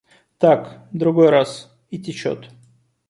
[0.39, 2.49] Так, другой раз, и течет.